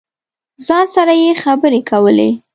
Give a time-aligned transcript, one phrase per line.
[0.65, 2.29] ځان سره یې خبرې کولې.